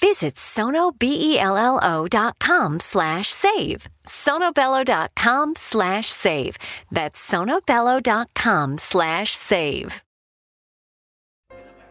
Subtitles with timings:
[0.00, 3.86] Visit sonobello.com slash save.
[4.06, 6.56] sonobello.com slash save.
[6.90, 10.02] That's sonobello.com slash save.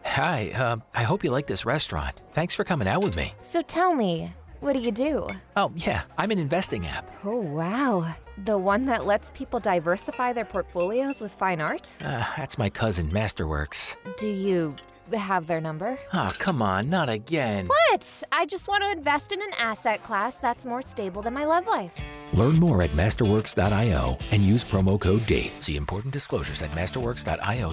[0.04, 2.20] Hi, uh, I hope you like this restaurant.
[2.32, 3.32] Thanks for coming out with me.
[3.38, 5.26] So tell me, what do you do?
[5.56, 7.10] Oh, yeah, I'm an investing app.
[7.24, 8.14] Oh, wow.
[8.44, 11.90] The one that lets people diversify their portfolios with fine art?
[12.04, 13.96] Uh, that's my cousin, Masterworks.
[14.18, 14.74] Do you
[15.12, 15.98] have their number?
[16.12, 17.68] Oh, come on, not again.
[17.68, 18.22] What?
[18.32, 21.66] I just want to invest in an asset class that's more stable than my love
[21.66, 21.94] life.
[22.32, 25.62] Learn more at masterworks.io and use promo code DATE.
[25.62, 27.72] See important disclosures at masterworks.io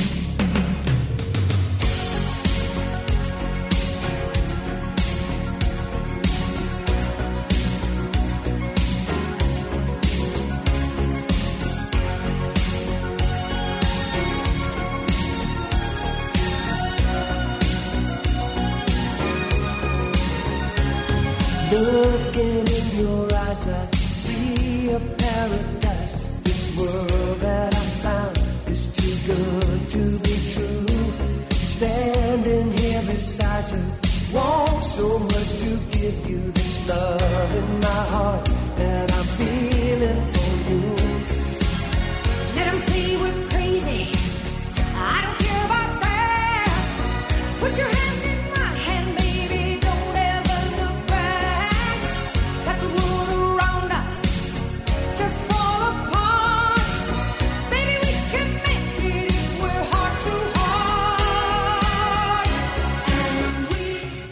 [23.67, 23.90] Your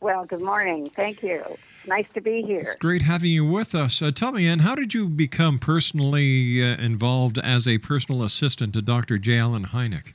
[0.04, 0.90] Well, good morning.
[0.90, 1.42] Thank you.
[1.88, 2.60] Nice to be here.
[2.60, 4.02] It's great having you with us.
[4.02, 8.74] Uh, tell me, Ann, how did you become personally uh, involved as a personal assistant
[8.74, 9.18] to Dr.
[9.18, 9.38] J.
[9.38, 10.12] Allen Hynek?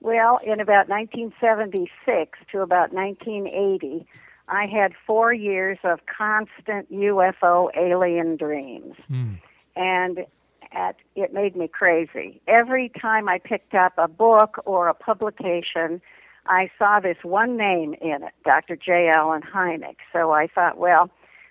[0.00, 4.06] Well, in about 1976 to about 1980,
[4.48, 8.96] I had four years of constant UFO alien dreams.
[9.76, 10.24] And
[10.72, 12.40] at, it made me crazy.
[12.48, 16.00] Every time I picked up a book or a publication,
[16.48, 18.74] I saw this one name in it, Dr.
[18.74, 19.08] J.
[19.14, 19.96] Allen Hynek.
[20.12, 21.10] So I thought, well,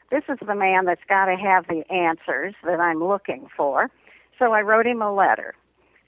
[0.10, 3.90] this is the man that's got to have the answers that I'm looking for.
[4.40, 5.54] So I wrote him a letter.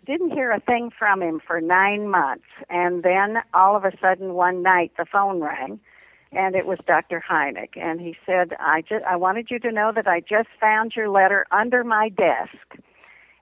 [0.05, 2.45] Didn't hear a thing from him for nine months.
[2.69, 5.79] And then all of a sudden one night the phone rang
[6.31, 7.23] and it was Dr.
[7.27, 7.75] Hynek.
[7.75, 11.09] And he said, I, just, I wanted you to know that I just found your
[11.09, 12.77] letter under my desk.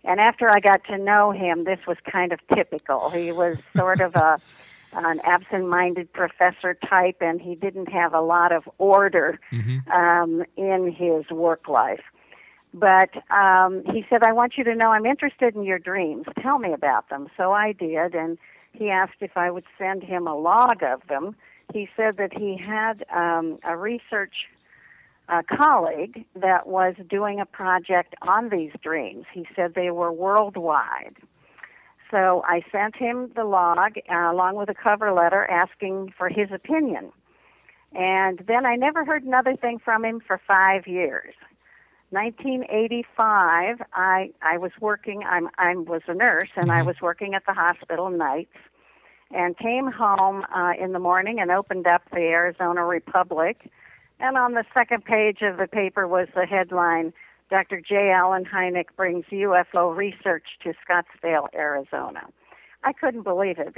[0.03, 3.09] And after I got to know him, this was kind of typical.
[3.09, 4.39] He was sort of a
[4.93, 9.39] an absent-minded professor type, and he didn't have a lot of order
[9.93, 12.03] um, in his work life.
[12.73, 16.25] But um, he said, "I want you to know I'm interested in your dreams.
[16.41, 18.37] Tell me about them." So I did, and
[18.73, 21.35] he asked if I would send him a log of them.
[21.73, 24.47] He said that he had um, a research
[25.29, 29.25] a colleague that was doing a project on these dreams.
[29.33, 31.17] He said they were worldwide.
[32.09, 36.49] So I sent him the log uh, along with a cover letter asking for his
[36.53, 37.11] opinion.
[37.93, 41.33] And then I never heard another thing from him for five years.
[42.11, 45.23] 1985, I I was working.
[45.29, 48.55] I'm I was a nurse, and I was working at the hospital nights,
[49.31, 53.69] and came home uh, in the morning and opened up the Arizona Republic,
[54.21, 57.11] and on the second page of the paper was the headline
[57.49, 57.81] Dr.
[57.81, 58.11] J.
[58.11, 62.21] Allen Hynek brings UFO research to Scottsdale, Arizona.
[62.83, 63.73] I couldn't believe it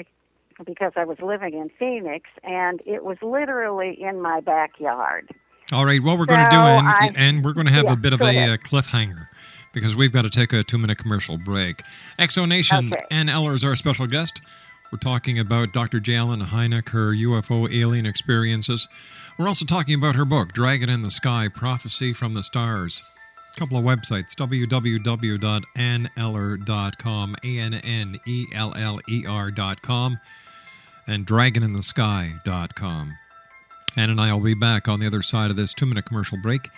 [0.66, 5.30] because I was living in Phoenix and it was literally in my backyard.
[5.72, 7.94] All right, what we're going to do, and, I- and we're going to have Yeah,
[7.94, 9.28] a bit of a uh, cliffhanger
[9.72, 11.84] because we've got to take a two minute commercial break.
[12.18, 13.04] X Zone Nation, Okay.
[13.12, 14.42] Ann Eller is our special guest.
[14.92, 16.00] We're talking about Dr.
[16.00, 16.16] J.
[16.16, 18.88] Allen Hynek, her UFO alien experiences.
[19.38, 23.04] We're also talking about her book, Dragon in the Sky Prophecy from the Stars.
[23.60, 30.18] Couple of websites www.anneller.com, A N N E L L E R.com,
[31.06, 33.14] and dragoninthesky.com.
[33.98, 36.38] Ann and I will be back on the other side of this two minute commercial
[36.38, 36.70] break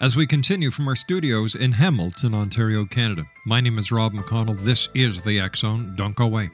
[0.00, 3.26] as we continue from our studios in Hamilton, Ontario, Canada.
[3.46, 4.58] My name is Rob McConnell.
[4.58, 5.92] This is the X Zone.
[5.94, 6.50] Don't go away.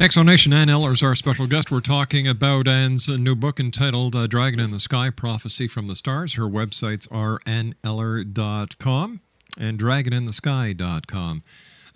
[0.00, 1.70] X Zone Nation Ann Eller is our special guest.
[1.70, 5.94] We're talking about Ann's new book entitled uh, Dragon in the Sky Prophecy from the
[5.94, 6.34] Stars.
[6.34, 9.20] Her websites are anneller.com
[9.58, 11.42] and dragoninthesky.com.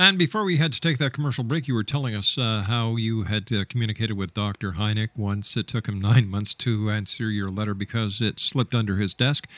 [0.01, 2.95] And before we had to take that commercial break, you were telling us uh, how
[2.95, 4.73] you had uh, communicated with Dr.
[4.73, 5.57] Hynek once.
[5.57, 9.49] It took him nine months to answer your letter because it slipped under his desk.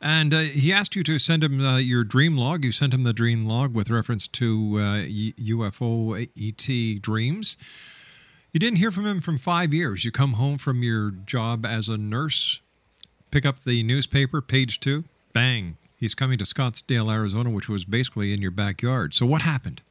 [0.00, 2.64] And uh, he asked you to send him uh, your dream log.
[2.64, 5.06] You sent him the dream log with reference to uh,
[5.40, 7.56] UFO ET dreams.
[8.52, 10.04] You didn't hear from him from five years.
[10.04, 12.60] You come home from your job as a nurse,
[13.32, 18.32] pick up the newspaper, page two, bang, he's coming to Scottsdale, Arizona, which was basically
[18.32, 19.14] in your backyard.
[19.14, 19.82] So what happened?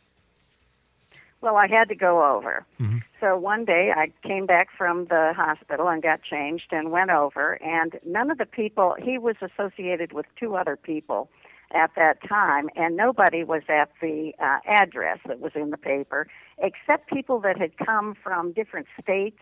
[1.42, 2.66] Well, I had to go over.
[2.82, 3.04] Mhm.
[3.22, 7.54] So one day I came back from the hospital and got changed and went over,
[7.64, 11.30] and none of the people, he was associated with two other people,
[11.72, 16.28] at that time, and nobody was at the uh, address that was in the paper
[16.58, 19.40] except people that had come from different states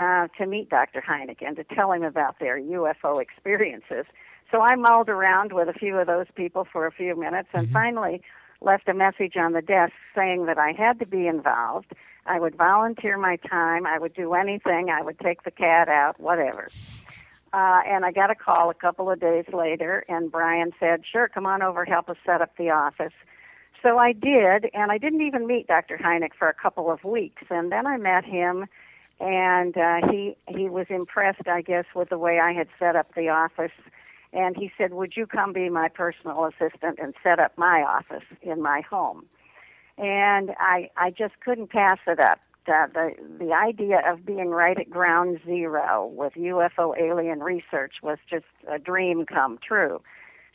[0.00, 1.02] uh, to meet Dr.
[1.02, 4.06] Hynek to tell him about their UFO experiences.
[4.52, 7.70] So I mulled around with a few of those people for a few minutes and
[7.72, 8.20] finally
[8.60, 11.92] left a message on the desk saying that I had to be involved.
[12.26, 13.86] I would volunteer my time.
[13.86, 14.90] I would do anything.
[14.90, 16.68] I would take the cat out, whatever.
[17.54, 21.28] Uh, and I got a call a couple of days later, and Brian said, Sure,
[21.28, 23.12] come on over, help us set up the office.
[23.82, 25.98] So I did, and I didn't even meet Dr.
[25.98, 27.42] Hynek for a couple of weeks.
[27.50, 28.66] And then I met him,
[29.18, 33.14] and uh, he he was impressed, I guess, with the way I had set up
[33.14, 33.72] the office.
[34.32, 38.24] And he said, "Would you come be my personal assistant and set up my office
[38.40, 39.26] in my home?"
[39.98, 42.40] And I I just couldn't pass it up.
[42.66, 43.10] Uh, the
[43.40, 48.78] the idea of being right at ground zero with UFO alien research was just a
[48.78, 50.00] dream come true.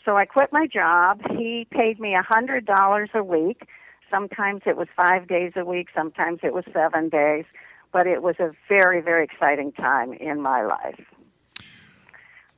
[0.05, 1.21] So I quit my job.
[1.37, 3.67] He paid me a hundred dollars a week.
[4.09, 5.89] Sometimes it was five days a week.
[5.93, 7.43] Sometimes it was seven days.
[7.91, 11.03] But it was a very very exciting time in my life.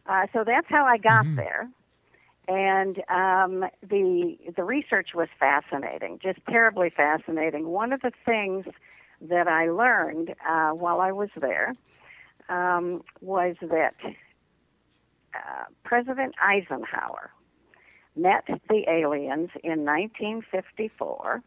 [0.09, 1.69] Uh, so that's how I got there.
[2.47, 7.67] And um, the the research was fascinating, just terribly fascinating.
[7.67, 8.65] One of the things
[9.21, 11.75] that I learned uh, while I was there
[12.49, 17.29] um, was that uh, President Eisenhower
[18.15, 21.43] met the aliens in 1954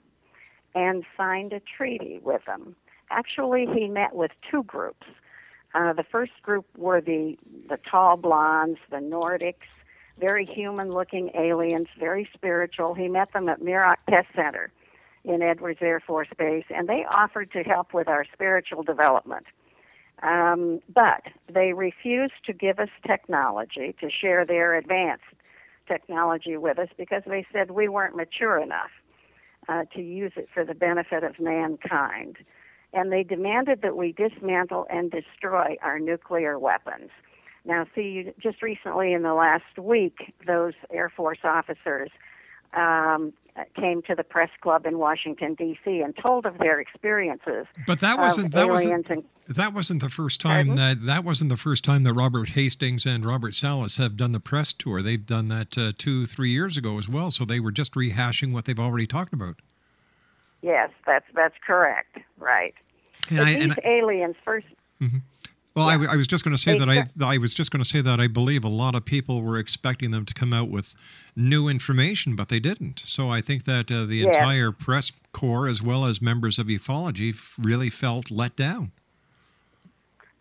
[0.77, 2.77] and signed a treaty with them.
[3.11, 5.07] Actually, he met with two groups.
[5.75, 7.37] Uh, the first group were the
[7.69, 9.69] the tall blondes, the Nordics,
[10.19, 12.95] very human-looking aliens, very spiritual.
[12.95, 14.71] He met them at Muroc Test Center
[15.25, 19.47] in Edwards Air Force Base, and they offered to help with our spiritual development.
[20.23, 25.25] Um, but they refused to give us technology to share their advanced
[25.89, 28.91] technology with us because they said we weren't mature enough
[29.69, 32.37] uh, to use it for the benefit of mankind.
[32.95, 37.11] And they demanded that we dismantle and destroy our nuclear weapons.
[37.65, 42.11] Now, see, just recently in the last week, those Air Force officers
[42.75, 43.33] um,
[43.79, 46.01] came to the press club in Washington D.C.
[46.01, 47.67] and told of their experiences.
[47.87, 51.57] But that wasn't that wasn't and that wasn't the first time that that wasn't the
[51.57, 55.03] first time that Robert Hastings and Robert Salas have done the press tour.
[55.03, 57.31] They've done that uh, two three years ago as well.
[57.31, 59.57] So they were just rehashing what they've already talked about.
[60.63, 62.75] yes, that's that's correct, right?
[63.29, 64.67] And But I- these and aliens first.
[65.75, 66.89] Well, I, I was just going to say They that
[67.23, 69.57] I I was just going to say that I believe a lot of people were
[69.57, 70.95] expecting them to come out with
[71.35, 73.01] new information, but they didn't.
[73.07, 74.37] So I think that uh, the Yes.
[74.37, 78.93] entire press corps, as well as members of ufology, really felt let down.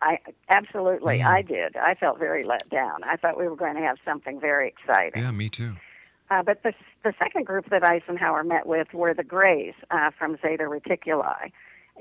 [0.02, 0.18] I
[0.50, 1.26] absolutely, Mm.
[1.26, 1.76] I did.
[1.76, 3.02] I felt very let down.
[3.04, 5.22] I thought we were going to have something very exciting.
[5.22, 5.72] Yeah, me too.
[6.30, 6.74] Uh, but the
[7.04, 11.52] the second group that Eisenhower met with were the Greys uh, from Zeta Reticuli,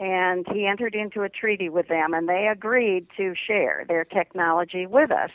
[0.01, 4.87] and he entered into a treaty with them, and they agreed to share their technology
[4.87, 5.29] with us,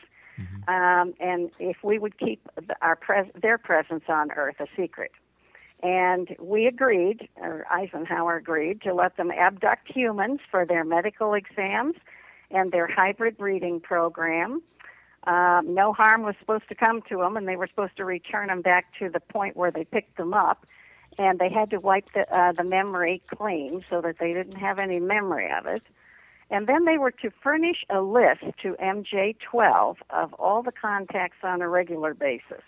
[0.67, 2.47] um, and if we would keep
[2.83, 5.13] our pres- their presence on Earth a secret.
[5.85, 11.95] And we agreed, or Eisenhower agreed, to let them abduct humans for their medical exams
[12.51, 14.63] and their hybrid breeding program.
[15.29, 18.49] Um, no harm was supposed to come to them, and they were supposed to return
[18.49, 20.67] them back to the point where they picked them up.
[21.19, 24.79] And they had to wipe the, uh, the memory clean so that they didn't have
[24.79, 25.83] any memory of it.
[26.51, 31.61] And then they were to furnish a list to MJ12 of all the contacts on
[31.61, 32.63] a regular basis.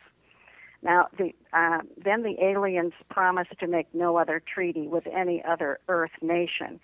[0.82, 5.80] Now, the, uh, then the aliens promised to make no other treaty with any other
[5.88, 6.80] Earth nation.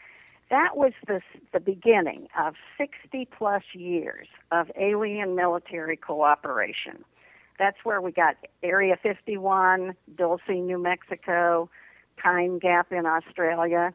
[0.50, 1.20] That was the,
[1.52, 7.04] the beginning of 60 plus years of alien military cooperation.
[7.58, 11.70] That's where we got Area 51, Dulce, New Mexico,
[12.16, 13.94] Pine Gap in Australia.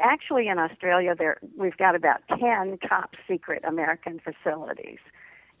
[0.00, 4.98] Actually, in Australia, there we've got about 10 top secret American facilities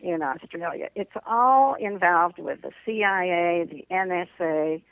[0.00, 0.88] in Australia.
[0.94, 4.82] It's all involved with the CIA, the NSA,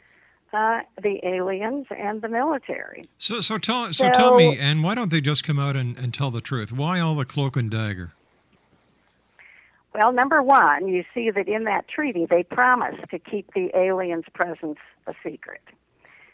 [0.53, 3.05] uh, the aliens, and the military.
[3.19, 6.15] So so tell so, tell me, and why don't they just come out and, and
[6.15, 6.73] tell the truth?
[6.73, 8.12] Why all the cloak and dagger?
[9.97, 14.26] Well, number one, you see that in that treaty they promised to keep the aliens'
[14.35, 14.76] presence
[15.07, 15.62] a secret.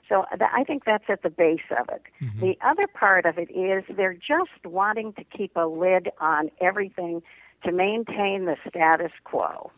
[0.08, 2.02] So th- I think that's at the base of it.
[2.40, 7.22] The other part of it is they're just wanting to keep a lid on everything
[7.64, 9.70] to maintain the status quo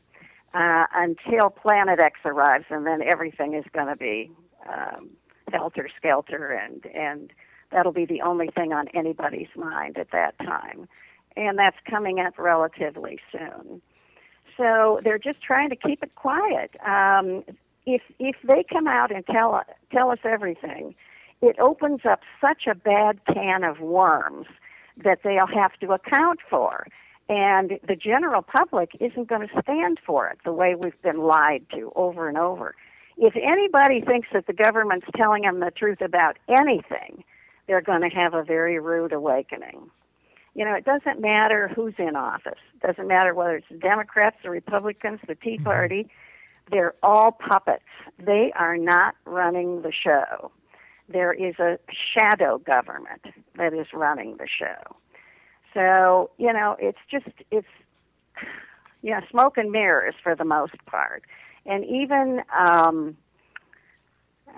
[0.54, 4.30] uh, until Planet X arrives, and then everything is going to be
[4.66, 5.10] um,
[5.52, 7.32] helter skelter, and and
[7.70, 10.88] that'll be the only thing on anybody's mind at that time,
[11.36, 13.82] and that's coming up relatively soon.
[14.56, 16.76] So they're just trying to keep it quiet.
[16.86, 17.44] Um,
[17.86, 20.94] if if they come out and tell tell us everything,
[21.42, 24.46] it opens up such a bad can of worms
[25.02, 26.86] that they'll have to account for.
[27.28, 31.64] And the general public isn't going to stand for it the way we've been lied
[31.74, 32.74] to over and over.
[33.16, 37.24] If anybody thinks that the government's telling them the truth about anything,
[37.66, 39.90] they're going to have a very rude awakening.
[40.54, 42.60] You know, it doesn't matter who's in office.
[42.74, 46.08] It doesn't matter whether it's the Democrats, the Republicans, the Tea Party.
[46.70, 47.84] They're all puppets.
[48.18, 50.52] They are not running the show.
[51.08, 51.78] There is a
[52.14, 54.96] shadow government that is running the show.
[55.74, 57.66] So, you know, it's just, it's,
[59.02, 61.24] you know, smoke and mirrors for the most part.
[61.66, 63.16] And even, um,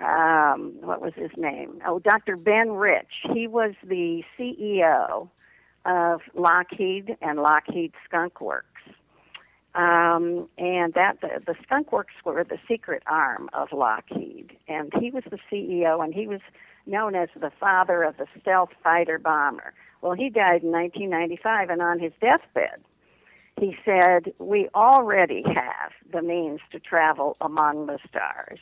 [0.01, 1.81] um, what was his name?
[1.85, 2.37] Oh, Dr.
[2.37, 3.25] Ben Rich.
[3.33, 5.29] He was the CEO
[5.87, 8.67] of Lockheed and Lockheed Skunk Works.
[9.73, 15.11] Um, and that the, the Skunk Works were the secret arm of Lockheed, and he
[15.11, 16.41] was the CEO, and he was
[16.85, 19.73] known as the father of the stealth fighter bomber.
[20.01, 22.83] Well, he died in 1995, and on his deathbed,
[23.59, 28.59] he said, "We already have the means to travel among the stars.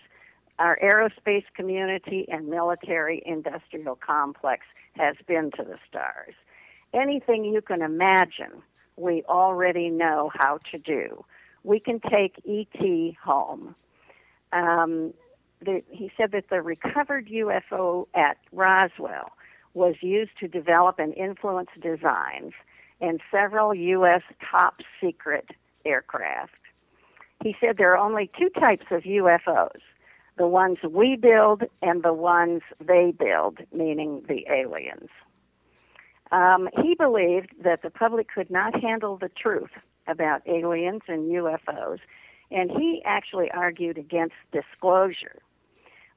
[0.60, 4.66] Our aerospace community and military industrial complex
[4.98, 6.34] has been to the stars.
[6.96, 8.64] Anything you can imagine,
[8.96, 11.26] we already know how to do.
[11.64, 13.76] We can take ET home."
[14.54, 15.14] Um,
[15.62, 19.32] the, he said that the recovered UFO at Roswell
[19.74, 22.54] was used to develop and influence designs
[23.02, 24.22] in several U.S.
[24.50, 25.50] top secret
[25.86, 26.54] aircraft.
[27.44, 29.82] He said there are only two types of UFOs
[30.38, 35.10] the ones we build and the ones they build, meaning the aliens.
[36.36, 39.70] Um, he believed that the public could not handle the truth
[40.06, 42.00] about aliens and UFOs,
[42.52, 45.40] and he actually argued against disclosure.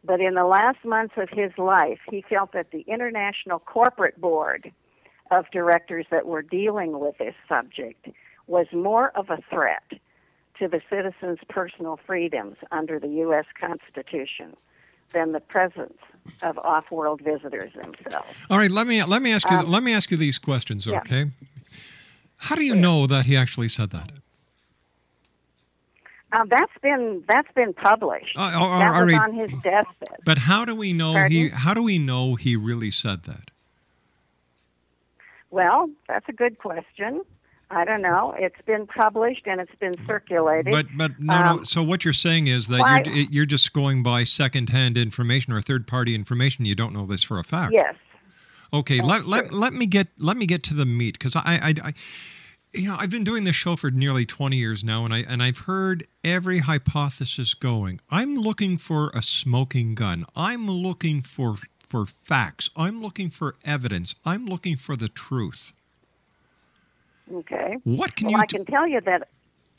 [0.02, 4.72] But in the last months of his life, he felt that the International Corporate Board
[5.30, 8.08] of Directors that were dealing with this subject
[8.48, 10.00] was more of a threat
[10.58, 13.46] to the citizens' personal freedoms under the U.S.
[13.60, 14.56] Constitution
[15.12, 15.98] than the presence
[16.42, 18.34] of off-world visitors themselves.
[18.50, 20.86] All right, let me let me ask you Um, let me ask you these questions,
[20.86, 20.98] yeah.
[20.98, 21.30] okay?
[22.36, 24.10] How do you know that he actually said that?
[26.30, 28.36] Um, that's been that's been published.
[28.36, 30.18] Uh, that was on his deathbed.
[30.24, 33.50] But how do we know he how do we know he really said that?
[35.50, 37.22] Well, that's a good question.
[37.70, 38.34] I don't know.
[38.38, 40.72] It's been published and it's been circulated.
[40.72, 41.62] But but no Um, no.
[41.64, 45.86] So what you're saying is that you're you're just going by secondhand information or third
[45.86, 46.64] party information.
[46.64, 47.72] You don't know this for a fact.
[47.74, 47.94] Yes.
[48.72, 49.00] Okay.
[49.00, 51.94] Let, let let me get let me get to the meat because I, I I
[52.72, 55.42] you know I've been doing this show for nearly 20 years now and I and
[55.42, 58.00] I've heard every hypothesis going.
[58.10, 60.24] I'm looking for a smoking gun.
[60.34, 62.70] I'm looking for for facts.
[62.76, 64.14] I'm looking for evidence.
[64.24, 65.72] I'm looking for the truth.
[67.32, 67.76] Okay.
[67.84, 69.28] What can well, you I can tell you that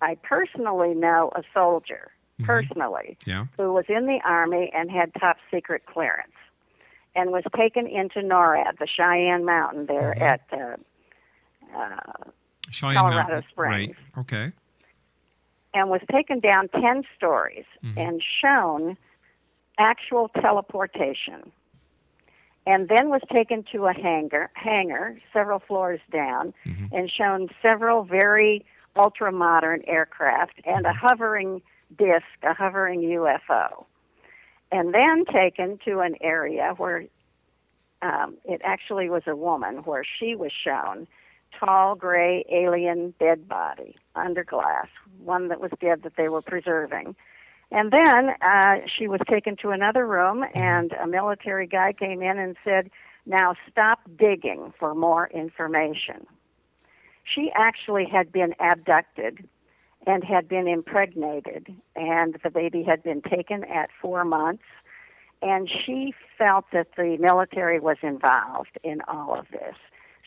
[0.01, 2.45] I personally know a soldier, Mm-hmm.
[2.45, 3.47] personally, Yeah.
[3.57, 6.31] who was in the Army and had top secret clearance
[7.13, 10.23] and was taken into NORAD, the Cheyenne Mountain there Mm-hmm.
[10.23, 12.29] at uh, uh,
[12.71, 13.87] Cheyenne Colorado Mountain- Springs.
[14.15, 14.19] Right.
[14.19, 14.51] Okay.
[15.73, 17.65] and was taken down 10 stories
[17.97, 18.95] and shown
[19.77, 21.51] actual teleportation
[22.69, 26.53] and then was taken to a hangar hangar several floors down
[26.91, 28.63] and shown several very
[28.95, 31.61] ultra modern aircraft and a hovering
[31.97, 33.85] disc a hovering UFO
[34.71, 37.05] and then taken to an area where
[38.03, 41.07] um, it actually was a woman where she was shown
[41.59, 44.87] tall gray alien dead body under glass,
[45.23, 47.15] one that was dead that they were preserving.
[47.71, 52.39] And then uh, she was taken to another room, and a military guy came in
[52.39, 52.89] and said,
[53.25, 56.25] Now stop digging for more information.
[57.23, 59.47] She actually had been abducted
[60.07, 64.63] and had been impregnated, and the baby had been taken at four months.
[65.41, 69.75] And she felt that the military was involved in all of this.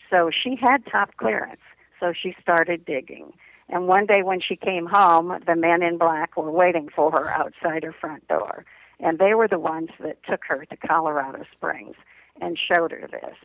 [0.09, 1.61] So she had top clearance.
[1.99, 3.33] So she started digging.
[3.73, 7.27] And one day when she came home, the men in black were waiting for her
[7.31, 8.65] outside her front door.
[8.99, 11.95] And they were the ones that took her to Colorado Springs
[12.39, 13.35] and showed her this.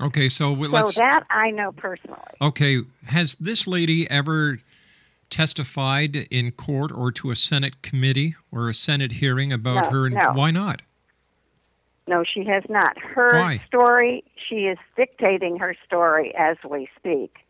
[0.00, 0.28] Okay.
[0.28, 2.20] So we- so that I know personally.
[2.40, 4.58] Okay, has this lady ever
[5.30, 10.10] testified in court or to a Senate committee or a Senate hearing about No, her?
[10.10, 10.32] no.
[10.32, 10.82] Why not?
[12.06, 12.96] No, she has not.
[12.98, 13.58] Her Why?
[13.66, 17.41] story, she is dictating her story as we speak.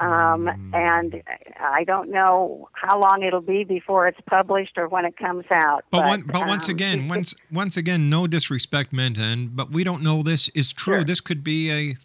[0.00, 1.22] Um, And
[1.60, 5.84] I don't know how long it'll be before it's published or when it comes out.
[5.90, 9.84] But, one, but once um, again, once once again, no disrespect meant, and but we
[9.84, 11.04] don't know this is true.
[11.04, 11.96] This could be a,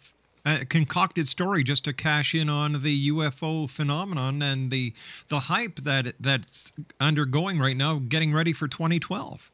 [0.46, 4.92] a concocted story just to cash in on the UFO phenomenon and the
[5.28, 9.50] the hype that that's undergoing right now, getting ready for 2012.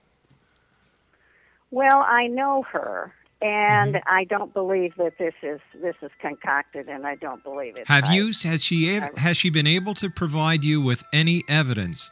[1.71, 3.13] Well, I know her,
[3.45, 4.09] and Mm-hmm.
[4.09, 7.87] I don't believe that this is this is concocted, and I don't believe it.
[7.87, 12.11] Have you has she has she been able to provide you with any evidence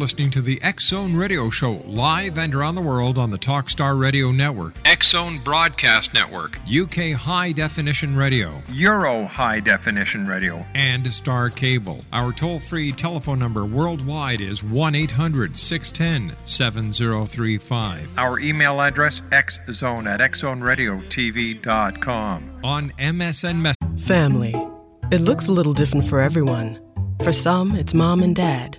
[0.00, 4.00] Listening to the X Zone Radio Show live and around the world on the Talkstar
[4.00, 11.12] Radio Network, X Zone Broadcast Network, UK High Definition Radio, Euro High Definition Radio, and
[11.12, 12.02] Star Cable.
[12.14, 18.08] Our toll free telephone number worldwide is 1 800 610 7035.
[18.16, 22.60] Our email address xzone at xzoneradiotv.com.
[22.64, 23.76] On MSN Messenger.
[24.02, 24.54] Family.
[25.10, 26.80] It looks a little different for everyone.
[27.22, 28.78] For some, it's mom and dad.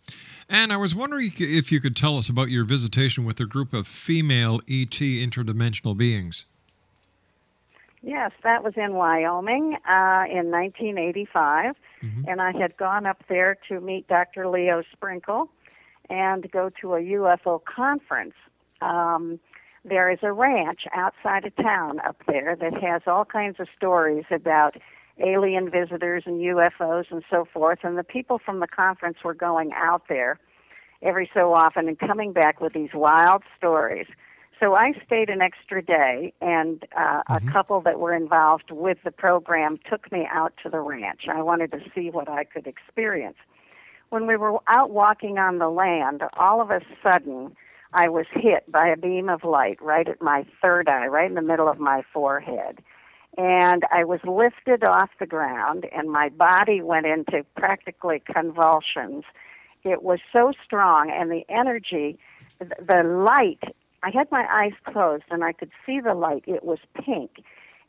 [0.48, 3.72] And I was wondering if you could tell us about your visitation with a group
[3.72, 6.46] of female ET interdimensional beings.
[8.02, 12.28] Yes, that was in Wyoming uh, in 1985, Mm-hmm.
[12.28, 14.46] and I had gone up there to meet Dr.
[14.48, 15.48] Leo Sprinkle
[16.11, 18.35] and go to a UFO conference.
[18.82, 19.40] Um,
[19.82, 24.24] there is a ranch outside of town up there that has all kinds of stories
[24.30, 24.76] about
[25.18, 29.72] alien visitors and UFOs and so forth, and the people from the conference were going
[29.74, 30.38] out there
[31.02, 34.07] every so often and coming back with these wild stories.
[34.59, 39.11] So I stayed an extra day, and uh, a couple that were involved with the
[39.11, 41.26] program took me out to the ranch.
[41.31, 43.37] I wanted to see what I could experience.
[44.09, 47.55] When we were out walking on the land, all of a sudden,
[47.92, 51.35] I was hit by a beam of light right at my third eye, right in
[51.35, 52.83] the middle of my forehead.
[53.37, 59.25] And I was lifted off the ground, and my body went into practically convulsions.
[59.85, 62.18] It was so strong, and the energy,
[62.59, 66.44] the light, I had my eyes closed, and I could see the light.
[66.46, 67.42] It was pink,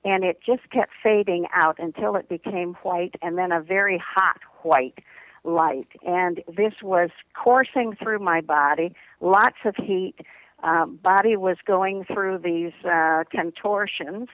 [0.03, 4.39] and it just kept fading out until it became white, and then a very hot
[4.63, 4.99] white
[5.43, 5.87] light.
[6.05, 10.15] And this was coursing through my body, lots of heat.
[10.63, 14.27] Um, body was going through these uh, contortions.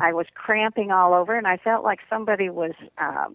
[0.00, 3.34] I was cramping all over, and I felt like somebody was um,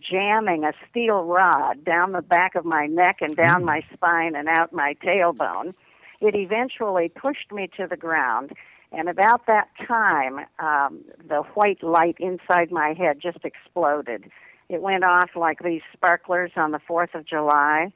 [0.00, 4.48] jamming a steel rod down the back of my neck and down my spine and
[4.48, 5.74] out my tailbone.
[6.20, 8.52] It eventually pushed me to the ground,
[8.90, 14.30] and about that time, um, the white light inside my head just exploded.
[14.74, 17.92] It went off like these sparklers on the 4th of July.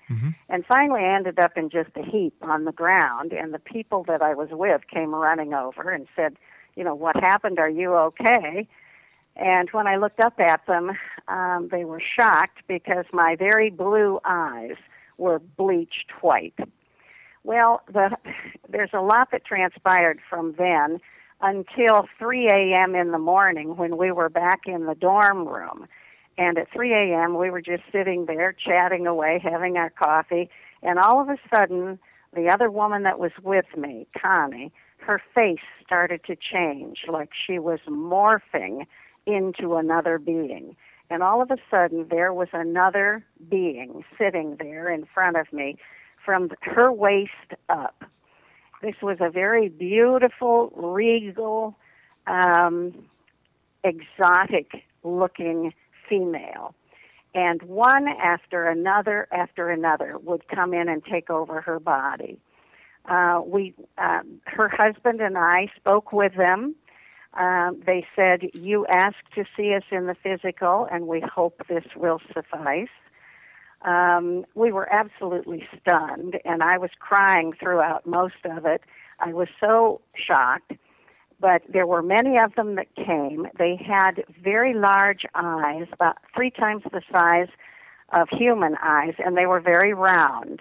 [0.49, 3.33] And finally, I ended up in just a heap on the ground.
[3.33, 6.37] And the people that I was with came running over and said,
[6.77, 7.59] You know, what happened?
[7.59, 8.69] Are you okay?
[9.35, 10.93] And when I looked up at them,
[11.27, 14.77] um, they were shocked because my very blue eyes
[15.17, 16.59] were bleached white.
[17.43, 18.17] Well, the,
[18.69, 21.01] there's a lot that transpired from then
[21.41, 22.95] until 3 a.m.
[22.95, 25.89] in the morning when we were back in the dorm room.
[26.39, 30.49] And at 3 a.m., we were just sitting there chatting away, having our coffee.
[30.83, 31.99] And all of a sudden,
[32.33, 37.59] the other woman that was with me, Connie, her face started to change like she
[37.59, 38.87] was morphing
[39.27, 40.77] into another being.
[41.11, 45.77] And all of a sudden, there was another being sitting there in front of me
[46.25, 48.05] from her waist up.
[48.81, 51.75] This was a very beautiful, regal,
[52.29, 52.95] um,
[53.83, 55.73] exotic looking
[56.09, 56.75] female.
[57.35, 62.39] And one after another after another would come in and take over her body.
[63.05, 66.75] Uh, we, um, her husband and I spoke with them.
[67.35, 71.85] Um, they said, You asked to see us in the physical, and we hope this
[71.97, 72.89] will suffice.
[73.83, 78.83] Um, we were absolutely stunned, and I was crying throughout most of it.
[79.21, 80.73] I was so shocked.
[81.41, 83.47] But there were many of them that came.
[83.59, 87.49] They had very large eyes, about three times the size
[88.13, 90.61] of human eyes, and they were very round.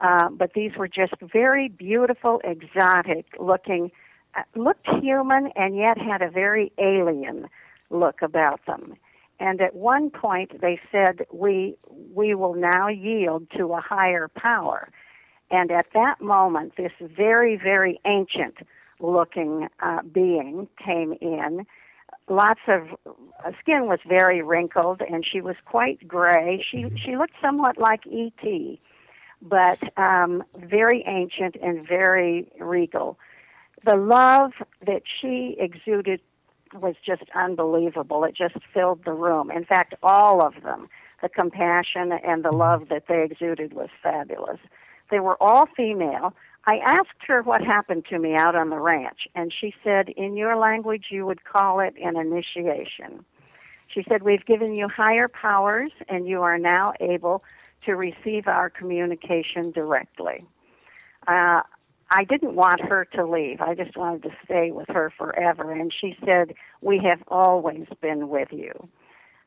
[0.00, 3.90] Uh, but these were just very beautiful, exotic looking,
[4.36, 7.48] uh, looked human and yet had a very alien
[7.90, 8.94] look about them.
[9.40, 11.76] And at one point they said, we,
[12.14, 14.90] we will now yield to a higher power.
[15.50, 18.58] And at that moment, this very, very ancient
[19.00, 21.66] looking uh, being came in.
[22.28, 26.64] Lots of uh, skin was very wrinkled, and she was quite gray.
[26.68, 28.80] She she looked somewhat like E.T.,
[29.40, 33.18] but um, very ancient and very regal.
[33.84, 34.52] The love
[34.84, 36.20] that she exuded
[36.74, 38.24] was just unbelievable.
[38.24, 39.50] It just filled the room.
[39.50, 40.88] In fact, all of them,
[41.22, 44.58] the compassion and the love that they exuded was fabulous.
[45.10, 46.34] They were all female.
[46.64, 50.36] I asked her what happened to me out on the ranch, and she said, In
[50.36, 53.24] your language, you would call it an initiation.
[53.88, 57.42] She said, We've given you higher powers, and you are now able
[57.86, 60.44] to receive our communication directly.
[61.26, 61.62] Uh,
[62.10, 63.60] I didn't want her to leave.
[63.60, 65.72] I just wanted to stay with her forever.
[65.72, 68.72] And she said, We have always been with you.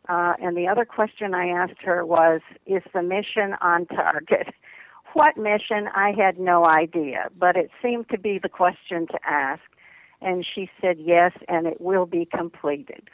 [0.09, 4.47] Uh, and the other question I asked her was, Is the mission on target?
[5.13, 5.87] What mission?
[5.93, 9.61] I had no idea, but it seemed to be the question to ask.
[10.21, 13.09] And she said, Yes, and it will be completed.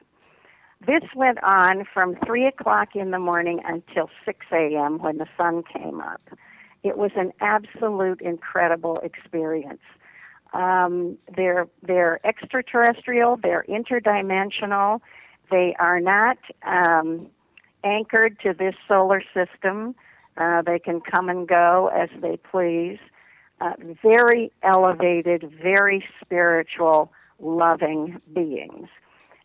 [0.86, 5.00] This went on from 3 o'clock in the morning until 6 a.m.
[5.00, 6.22] when the sun came up.
[6.84, 9.82] It was an absolute incredible experience.
[10.54, 15.02] Um, they're, they're extraterrestrial, they're interdimensional,
[15.50, 17.28] they are not um,
[17.84, 19.96] anchored to this solar system.
[20.38, 23.00] Uh, they can come and go as they please.
[23.60, 23.74] Uh,
[24.04, 28.88] very elevated, very spiritual, loving beings.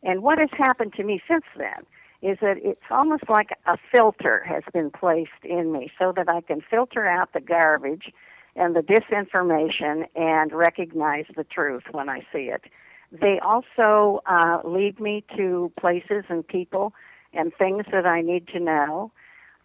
[0.02, 1.86] And what has happened to me since then
[2.20, 6.40] is that it's almost like a filter has been placed in me so that I
[6.40, 8.12] can filter out the garbage
[8.54, 12.64] and the disinformation and recognize the truth when I see it.
[13.10, 16.94] They also uh, lead me to places and people
[17.32, 19.10] and things that I need to know.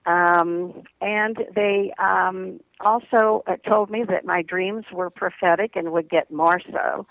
[0.08, 6.10] Um, and they um, also uh, told me that my dreams were prophetic and would
[6.10, 7.06] get more so.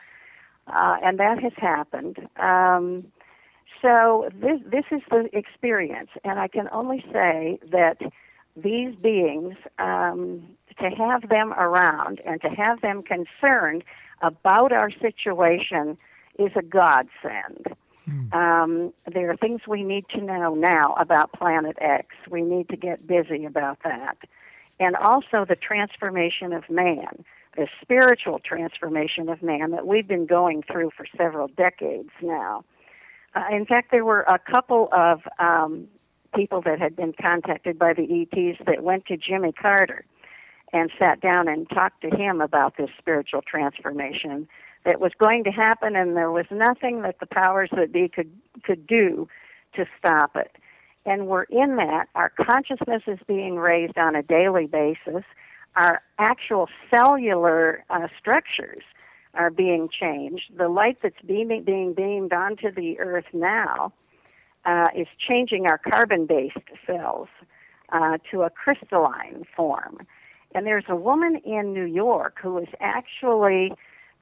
[0.66, 2.26] Uh, and that has happened.
[2.38, 3.04] Um,
[3.82, 7.98] so this this is the experience, and I can only say that
[8.56, 10.42] these beings, um,
[10.80, 13.84] to have them around and to have them concerned
[14.22, 15.98] about our situation,
[16.38, 17.76] is a godsend.
[18.32, 22.08] Um, there are things we need to know now about Planet X.
[22.30, 24.18] We need to get busy about that.
[24.78, 27.24] And also the transformation of man,
[27.56, 32.64] the spiritual transformation of man that we've been going through for several decades now.
[33.34, 35.88] Uh, in fact, there were a couple of um,
[36.34, 40.04] people that had been contacted by the ETs that went to Jimmy Carter
[40.72, 44.48] and sat down and talked to him about this spiritual transformation
[44.86, 48.30] that was going to happen, and there was nothing that the powers that be could
[48.62, 49.28] could do
[49.74, 50.56] to stop it.
[51.04, 52.08] And we're in that.
[52.14, 55.24] Our consciousness is being raised on a daily basis.
[55.74, 58.82] Our actual cellular uh, structures
[59.34, 60.56] are being changed.
[60.56, 63.92] The light that's beaming, being beamed onto the earth now
[64.64, 67.28] uh, is changing our carbon based cells
[67.92, 70.06] uh, to a crystalline form.
[70.54, 73.72] And there's a woman in New York who is actually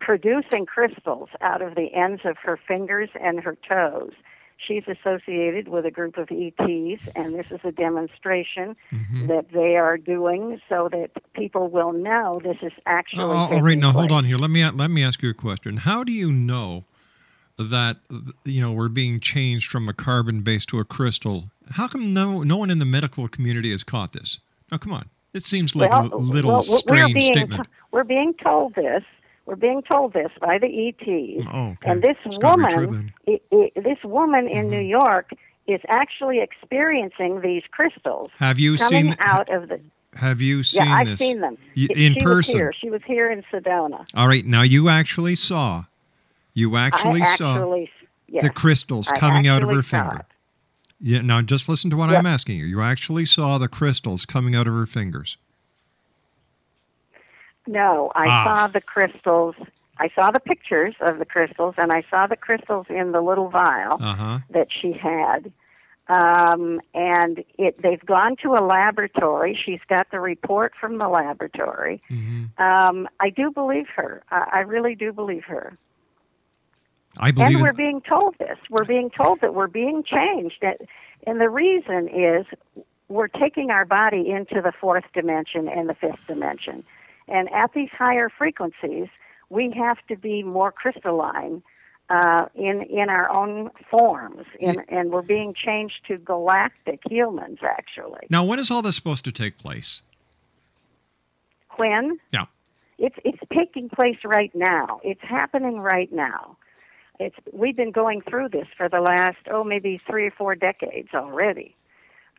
[0.05, 4.13] producing crystals out of the ends of her fingers and her toes.
[4.57, 9.27] She's associated with a group of ETs, and this is a demonstration Mm-hmm.
[9.27, 13.25] that they are doing so that people will know this is actually.
[13.25, 14.37] Oh, all right, now hold on here.
[14.37, 15.79] Let me let me ask you a question.
[15.79, 16.85] How do you know
[17.59, 17.99] that
[18.45, 21.45] you know we're being changed from a carbon base to a crystal?
[21.73, 24.41] How come no no one in the medical community has caught this?
[24.71, 25.07] Now, come on.
[25.35, 27.67] It seems like well, a little well, we're strange being statement.
[27.91, 29.03] we're being told this.
[29.47, 31.47] We're being told this by the ETs.
[31.53, 31.91] Oh, okay.
[31.91, 34.89] And this It's gotta be true woman, i i this woman in New mm-hmm.
[34.89, 35.31] York,
[35.67, 38.31] is actually experiencing these crystals.
[38.39, 39.81] Have you coming seen- out of the?
[40.15, 42.55] Have you seen yeah, I've this seen them Y- She- in she person?
[42.55, 42.73] Was here.
[42.81, 44.07] She was here in Sedona.
[44.15, 45.85] All right, now you actually saw,
[46.55, 47.75] you actually, I saw
[48.29, 50.19] yes, the crystals I coming out of her finger.
[50.21, 50.27] it.
[51.01, 51.21] Yeah.
[51.21, 52.19] Now just listen to what Yep.
[52.21, 52.65] I'm asking you.
[52.65, 55.37] You actually saw the crystals coming out of her fingers.
[57.67, 58.45] No, I Ah.
[58.45, 59.55] saw the crystals.
[59.99, 63.49] I saw the pictures of the crystals, and I saw the crystals in the little
[63.49, 64.39] vial Uh huh.
[64.51, 65.53] that she had.
[66.09, 69.55] Um, and it, they've gone to a laboratory.
[69.65, 72.03] She's got the report from the laboratory.
[72.11, 72.63] Mm-hmm.
[72.63, 74.23] Um, I do believe her.
[74.31, 75.79] I, I really do believe her.
[77.17, 78.59] I believe and we're being told this.
[78.69, 80.63] We're being told that we're being changed.
[81.27, 82.45] And the reason is
[83.09, 86.85] we're taking our body into the fourth dimension and the fifth dimension.
[87.29, 89.09] And at these higher frequencies,
[89.51, 91.63] we have to be more crystalline
[92.11, 97.61] uh, in in our own forms, in, and we're being changed to galactic humans.
[97.63, 100.03] Actually, Now, when is all this supposed to take place?
[101.77, 102.45] when Yeah.
[102.99, 105.01] it's it's taking place right now.
[105.03, 106.57] It's happening right now.
[107.19, 111.09] It's we've been going through this for the last oh maybe three or four decades
[111.15, 111.75] already,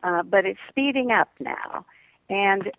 [0.03, 1.85] uh, but it's speeding up now,
[2.29, 2.71] and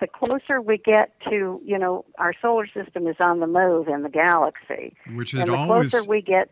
[0.00, 4.02] the closer we get to you know our solar system is on the move in
[4.02, 6.50] the galaxy, Which and it the always closer we get,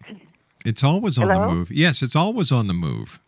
[0.65, 1.49] it's always on Hello?
[1.49, 1.71] the move.
[1.71, 3.21] Yes, it's always on the move.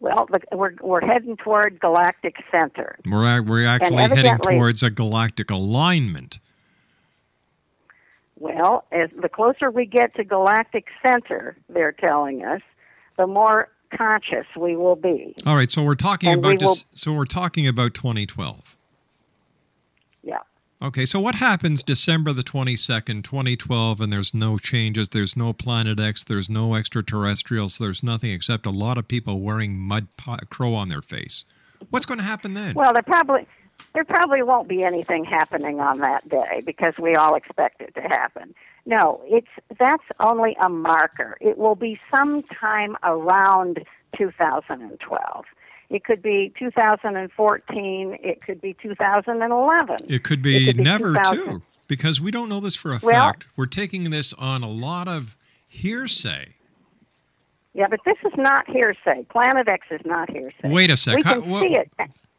[0.00, 2.98] well, the, we're we're heading toward galactic center.
[3.06, 6.38] We're we're actually heading towards a galactic alignment.
[8.38, 12.62] Well, as the closer we get to galactic center, they're telling us,
[13.18, 15.34] the more conscious we will be.
[15.46, 16.86] All right, so we're talking And we about this.
[16.94, 18.76] So we're talking about 2012.
[20.22, 20.38] Yeah.
[20.82, 26.00] Okay, so what happens December the 22nd, 2012, and there's no changes, there's no Planet
[26.00, 30.08] X, there's no extraterrestrials, there's nothing except a lot of people wearing mud
[30.48, 31.44] crow on their face.
[31.90, 32.74] What's going to happen then?
[32.74, 33.46] Well, there probably
[33.94, 38.02] there probably won't be anything happening on that day because we all expect it to
[38.02, 38.54] happen.
[38.86, 39.46] No, it's
[39.78, 41.36] that's only a marker.
[41.40, 43.84] It will be sometime around
[44.16, 45.44] 2012.
[45.90, 48.18] It could be 2014.
[48.22, 50.06] It could be 2011.
[50.08, 51.36] It could be, could be never 2000.
[51.44, 53.46] too, because we don't know this for a Well- fact.
[53.56, 56.54] We're taking this on a lot of hearsay.
[57.74, 59.24] Yeah, but this is not hearsay.
[59.30, 60.54] Planet X is not hearsay.
[60.72, 61.16] Wait a sec.
[61.16, 61.90] We How- can see it.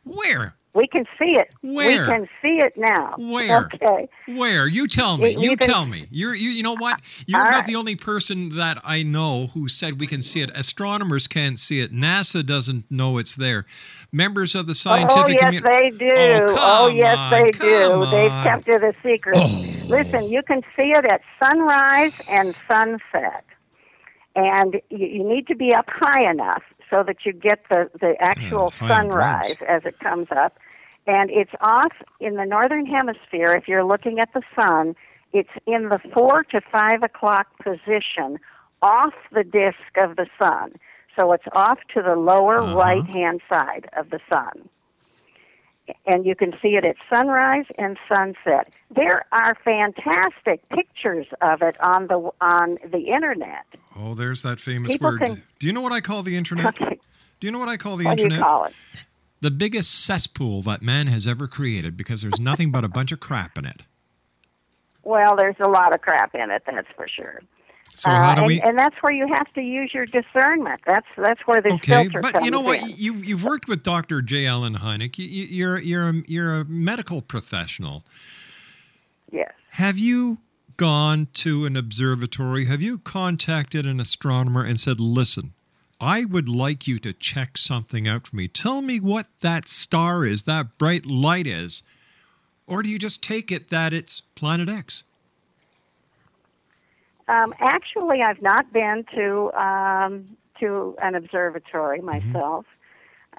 [0.03, 0.55] Where?
[0.81, 1.53] We can see it.
[1.61, 2.01] Where?
[2.01, 3.13] We can see it now.
[3.19, 3.69] Where?
[3.71, 4.09] Okay.
[4.27, 4.67] Where?
[4.67, 5.33] You tell me.
[5.33, 6.07] You you can- tell me.
[6.09, 6.99] You're you, you know what?
[7.27, 7.67] You're not right.
[7.67, 10.49] the only person that I know who said we can see it.
[10.55, 11.93] Astronomers can't see it.
[11.93, 13.67] NASA doesn't know it's there.
[14.11, 15.97] Members of the scientific oh scientific yes, community.
[15.99, 16.45] they do.
[16.49, 18.05] Oh, Oh, yes, on, they do.
[18.09, 19.35] They've kept it a secret.
[19.37, 19.85] Oh.
[19.87, 23.45] Listen, you can see it at sunrise and sunset,
[24.35, 28.15] and you, you need to be up high enough so that you get the the
[28.19, 30.57] actual and sunrise as it comes up.
[31.07, 33.53] And it's off in the northern hemisphere.
[33.55, 34.95] If you're looking at the sun,
[35.33, 38.37] it's in the four to five o'clock position
[38.81, 40.73] off the disk of the sun.
[41.15, 42.75] So it's off to the lower Uh-huh.
[42.75, 44.69] right hand side of the sun.
[46.05, 48.71] And you can see it at sunrise and sunset.
[48.95, 53.65] There are fantastic pictures of it on the on the internet.
[53.97, 55.19] Oh, there's that famous People word.
[55.21, 56.75] can- Do you know what I call the internet?
[56.75, 58.45] Do you know what I call the What do you internet?
[58.45, 58.73] call it?
[59.41, 63.19] The biggest cesspool that man has ever created because there's nothing but a bunch of
[63.19, 63.81] crap in it.
[65.03, 67.41] Well, there's a lot of crap in it, that's for sure.
[67.95, 70.81] So how uh, do and, we- and that's where you have to use your discernment.
[70.85, 72.81] That's that's where this Okay, filter but comes you know what?
[72.83, 72.89] in.
[72.95, 74.21] You you've worked with Dr.
[74.21, 74.45] J.
[74.45, 75.17] Allen Hynek.
[75.17, 78.05] You, you're you're a, you're a medical professional.
[79.31, 79.51] Yes.
[79.71, 80.37] Have you
[80.77, 82.65] gone to an observatory?
[82.65, 85.53] Have you contacted an astronomer and said, "Listen,
[86.01, 88.47] I would like you to check something out for me.
[88.47, 91.83] Tell me what that star is, that bright light is."
[92.67, 95.03] Or do you just take it that it's Planet X?
[97.27, 102.33] Um, actually, I've not been to um, to an observatory Mm-hmm.
[102.33, 102.65] myself,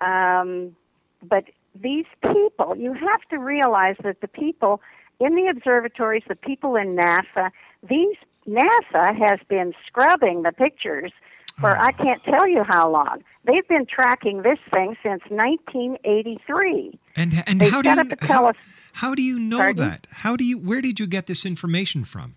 [0.01, 0.77] um,
[1.23, 1.45] but
[1.75, 4.81] these people, you have to realize that the people
[5.21, 7.51] in the observatories, the people in NASA,
[7.89, 11.13] these NASA has been scrubbing the pictures
[11.63, 11.83] for mm-hmm.
[11.83, 13.23] I can't tell you how long.
[13.45, 16.99] They've been tracking this thing since 1983.
[17.17, 18.53] And and They how do you how,
[18.93, 19.89] how do you know Pardon?
[19.89, 20.07] that?
[20.11, 22.37] How do you where did you get this information from?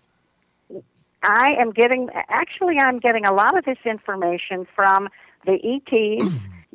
[1.22, 5.08] I am getting, actually, I'm getting a lot of this information from
[5.44, 6.24] the ETs.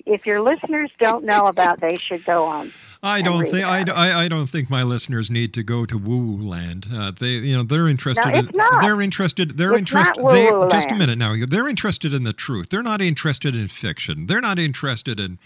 [0.05, 2.71] If your listeners don't know about, they should go on.
[3.03, 3.83] I don't think I.
[3.91, 6.85] I, I don't think my listeners need to go to woo land.
[6.93, 8.29] Uh, they you know they're interested.
[8.29, 8.81] No, it's in, not.
[8.81, 9.57] They're interested.
[9.57, 10.23] They're interested.
[10.23, 11.33] They, just a minute now.
[11.47, 12.69] They're interested in the truth.
[12.69, 14.27] They're not interested in fiction.
[14.27, 15.39] They're not interested in.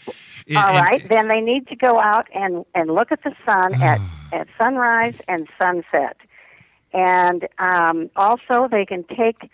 [0.45, 3.73] in All in- then they need to go out and, and look at the sun
[3.81, 4.01] at,
[4.33, 6.17] at sunrise and sunset.
[6.91, 9.49] And um, also, they can take,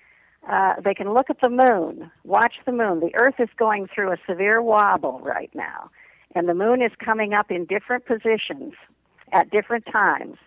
[0.50, 3.00] uh, they can look at the moon, watch the moon.
[3.00, 5.90] The Earth is going through a severe wobble right now,
[6.36, 8.74] and the moon is coming up in different positions
[9.32, 10.38] at different times.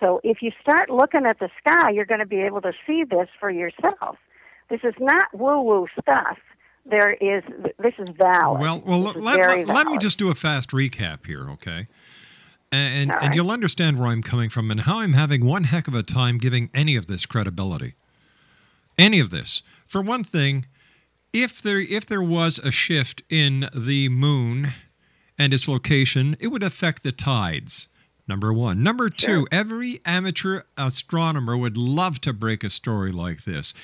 [0.00, 3.04] So if you start looking at the sky, you're going to be able to see
[3.04, 4.16] this for yourself.
[4.70, 6.38] This is not woo-woo stuff.
[6.86, 7.42] There is,
[7.78, 8.60] this is valid.
[8.60, 11.86] Well, well, let, let, let me just do a fast recap here, okay?
[12.72, 15.86] And All and you'll understand where I'm coming from and how I'm having one heck
[15.86, 17.94] of a time giving any of this credibility.
[18.98, 19.62] Any of this.
[19.86, 20.66] For one thing,
[21.32, 24.72] if there if there was a shift in the moon
[25.38, 27.88] and its location, it would affect the tides.
[28.26, 28.82] Number one.
[28.82, 33.74] Number two, every amateur astronomer would love to break a story like this.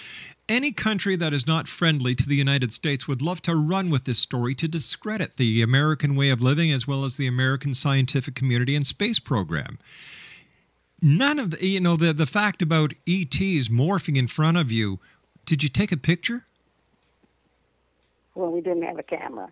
[0.48, 4.04] Any country that is not friendly to the United States would love to run with
[4.04, 8.34] this story to discredit the American way of living as well as the American scientific
[8.34, 9.78] community and space program.
[11.02, 15.00] None of the, you know, the, the fact about ETs morphing in front of you,
[15.46, 16.44] did you take a picture?
[18.34, 19.50] Well, we didn't have a camera.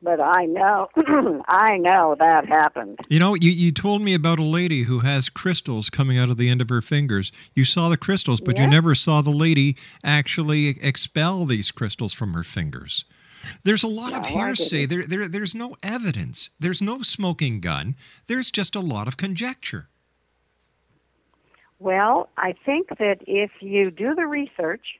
[0.00, 0.88] But I know,
[1.48, 3.00] I know that happened.
[3.08, 6.36] You know, you, you told me about a lady who has crystals coming out of
[6.36, 7.32] the end of her fingers.
[7.54, 12.34] You saw the crystals, but you never saw the lady actually expel these crystals from
[12.34, 13.04] her fingers.
[13.64, 14.86] There's a lot of No, hearsay.
[14.86, 16.50] There, there, there's no evidence.
[16.58, 17.96] There's no smoking gun.
[18.26, 19.88] There's just a lot of conjecture.
[21.78, 24.98] Well, I think that if you do the research,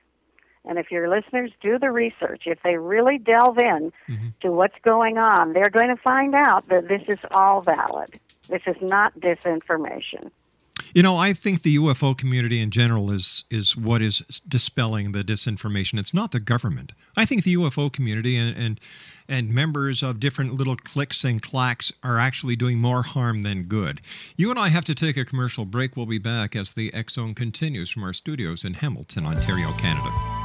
[0.65, 4.29] and if your listeners do the research, if they really delve in mm-hmm.
[4.43, 8.21] to what's going on, they're going to find out that this is all valid.
[8.49, 10.31] This is not disinformation.
[10.95, 15.23] You know, I think the UFO community in general is is what is dispelling the
[15.23, 15.99] disinformation.
[15.99, 16.93] It's not the government.
[17.17, 18.81] I think the UFO community and and,
[19.29, 24.01] and members of different little cliques and clacks are actually doing more harm than good.
[24.37, 25.97] You and I have to take a commercial break.
[25.97, 30.38] We'll be back as the Zone continues from our studios in Hamilton, Ontario, Canada.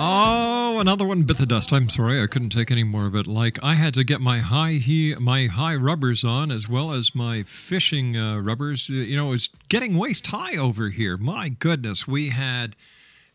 [0.00, 1.72] Oh, another one bit the dust.
[1.72, 3.26] I'm sorry, I couldn't take any more of it.
[3.26, 7.16] Like I had to get my high he my high rubbers on as well as
[7.16, 8.88] my fishing uh, rubbers.
[8.88, 11.16] You know, it's getting waist high over here.
[11.16, 12.76] My goodness, we had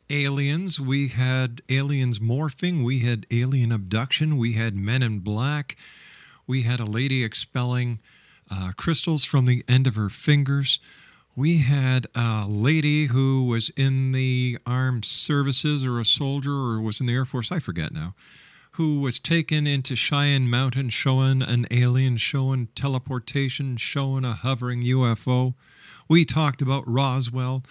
[0.10, 5.76] aliens, we had aliens morphing, we had alien abduction, we had men in black,
[6.48, 8.00] we had a lady expelling
[8.50, 10.80] uh, crystals from the end of her fingers.
[11.36, 17.02] We had a lady who was in the armed services or a soldier or was
[17.02, 18.14] in the Air Force, I forget now,
[18.74, 25.56] who was taken into Cheyenne Mountain showing an alien, showing teleportation, showing a hovering UFO.
[26.08, 27.64] We talked about Roswell.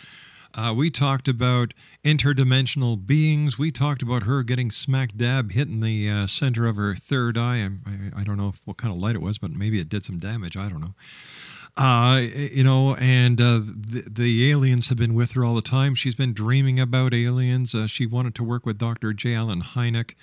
[0.55, 1.73] Uh, we talked about
[2.05, 3.61] interdimensional beings.
[3.61, 7.59] We talked about her getting smack dab hitting the uh, center of her third eye.
[7.59, 9.89] I, I, I don't know if, what kind of light it was, but maybe it
[9.89, 10.57] did some damage.
[10.57, 10.95] I don't know.
[11.77, 15.95] Uh, you know, and uh, the, the aliens have been with her all the time.
[15.95, 17.75] She's been dreaming about aliens.
[17.75, 19.13] Uh, she wanted to work with Dr.
[19.15, 19.35] J.
[19.35, 20.15] Allen Hynek.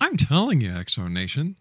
[0.00, 1.56] I'm telling you, X Zone Nation,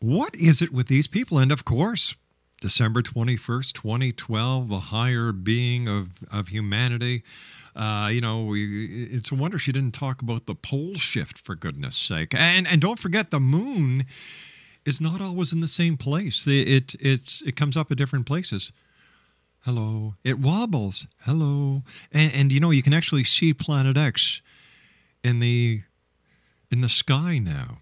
[0.00, 1.38] what is it with these people?
[1.38, 2.14] And of course,
[2.60, 7.22] December 21st, 2012, the higher being of, of humanity.
[7.74, 11.54] Uh, you know, we, it's a wonder she didn't talk about the pole shift, for
[11.54, 12.34] goodness sake.
[12.34, 14.06] And, and don't forget, the moon
[14.86, 16.46] is not always in the same place.
[16.46, 18.72] It, it it comes up at different places.
[19.64, 20.14] Hello.
[20.22, 21.08] It wobbles.
[21.22, 21.82] Hello.
[22.12, 24.40] And and you know you can actually see Planet X
[25.24, 25.82] in the
[26.70, 27.78] in the sky now.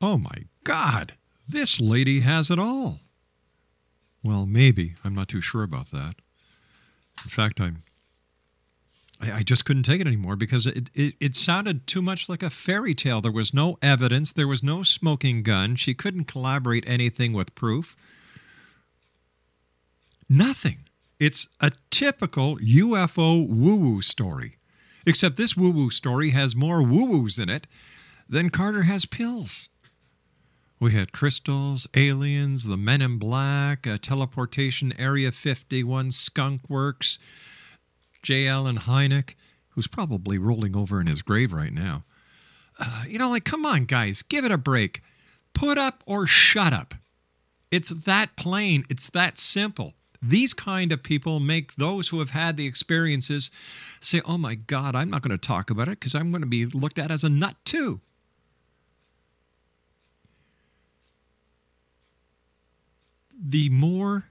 [0.00, 1.14] Oh my God.
[1.48, 3.00] This lady has it all.
[4.22, 4.94] Well, maybe.
[5.04, 6.14] I'm not too sure about that.
[7.22, 7.83] In fact, I'm
[9.32, 12.50] I, just couldn't take it anymore because it, it, it sounded too much like a
[12.50, 13.20] fairy tale.
[13.20, 15.76] There was no evidence, there was no smoking gun.
[15.76, 17.96] She couldn't collaborate anything with proof.
[20.28, 20.78] Nothing.
[21.20, 24.56] It's a typical UFO woo woo story.
[25.06, 27.66] Except this woo woo story has more woo woos in it
[28.28, 29.68] than Carter has pills.
[30.80, 37.18] We had crystals, aliens, the men in black, uh, teleportation, Area 51, skunk works.
[38.24, 38.48] J.
[38.48, 39.34] Allen Hynek,
[39.70, 42.04] who's probably rolling over in his grave right now.
[42.80, 45.02] Uh, you know, like, come on, guys, give it a break.
[45.52, 46.94] Put up or shut up.
[47.70, 49.94] It's that plain, it's that simple.
[50.22, 53.50] These kind of people make those who have had the experiences
[54.00, 56.46] say, oh my God, I'm not going to talk about it because I'm going to
[56.46, 58.00] be looked at as a nut too.
[63.38, 64.24] The more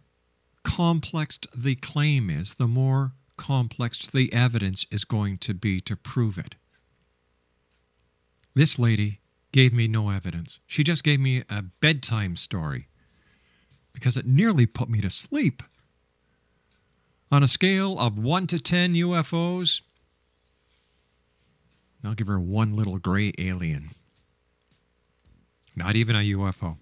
[0.63, 6.37] complex the claim is, the more complex the evidence is going to be to prove
[6.37, 6.55] it.
[8.55, 9.19] This lady
[9.51, 10.59] gave me no evidence.
[10.67, 12.87] She just gave me a bedtime story
[13.93, 15.63] because it nearly put me to sleep.
[17.31, 19.81] On a scale of 1 to 10 UFOs,
[22.03, 23.89] I'll give her one little gray alien.
[25.75, 26.77] Not even a UFO.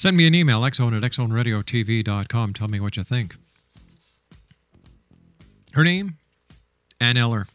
[0.00, 2.54] Send me an email, xzone at xzoneradiotv.com.
[2.54, 3.36] Tell me what you think.
[5.74, 6.16] Her name,
[6.98, 7.46] Ann Eller.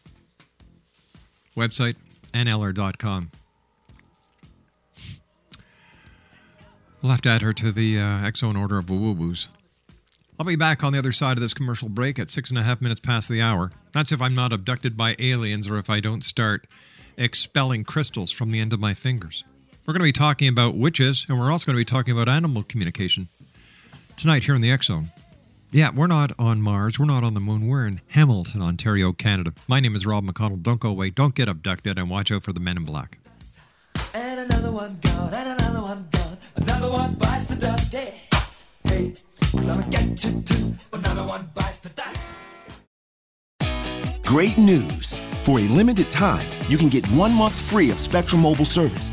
[1.56, 1.96] Website,
[2.32, 3.32] anneller.com.
[7.02, 9.48] We'll have to add her to the uh, X Zone order of woo woos.
[10.38, 12.62] I'll be back on the other side of this commercial break at six and a
[12.62, 13.72] half minutes past the hour.
[13.90, 16.68] That's if I'm not abducted by aliens or if I don't start
[17.16, 19.42] expelling crystals from the end of my fingers.
[19.86, 22.28] We're going to be talking about witches, and we're also going to be talking about
[22.28, 23.28] animal communication
[24.16, 25.12] tonight here in the X Zone.
[25.70, 26.98] Yeah, we're not on Mars.
[26.98, 27.68] We're not on the moon.
[27.68, 29.54] We're in Hamilton, Ontario, Canada.
[29.68, 30.60] My name is Rob McConnell.
[30.60, 31.10] Don't go away.
[31.10, 33.18] Don't get abducted, and watch out for the men in black.
[34.12, 36.38] And another one gone, and another one gone.
[36.56, 37.94] Another one bites the dust.
[37.94, 38.22] Hey,
[38.82, 39.14] hey,
[39.52, 40.74] gonna get you too.
[40.94, 42.26] Another one bites the dust.
[44.24, 45.20] Great news!
[45.44, 49.12] For a limited time, you can get one month free of Spectrum Mobile service.